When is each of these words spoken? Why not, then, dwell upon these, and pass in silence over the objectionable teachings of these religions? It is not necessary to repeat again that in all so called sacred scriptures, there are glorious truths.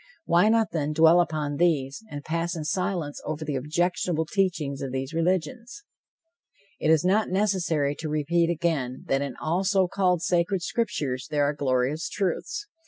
Why 0.25 0.49
not, 0.49 0.71
then, 0.71 0.93
dwell 0.93 1.21
upon 1.21 1.57
these, 1.57 2.03
and 2.09 2.25
pass 2.25 2.55
in 2.55 2.65
silence 2.65 3.21
over 3.23 3.45
the 3.45 3.55
objectionable 3.55 4.25
teachings 4.25 4.81
of 4.81 4.91
these 4.91 5.13
religions? 5.13 5.83
It 6.79 6.89
is 6.89 7.05
not 7.05 7.29
necessary 7.29 7.93
to 7.99 8.09
repeat 8.09 8.49
again 8.49 9.03
that 9.09 9.21
in 9.21 9.35
all 9.39 9.63
so 9.63 9.87
called 9.87 10.23
sacred 10.23 10.63
scriptures, 10.63 11.27
there 11.29 11.43
are 11.43 11.53
glorious 11.53 12.09
truths. 12.09 12.65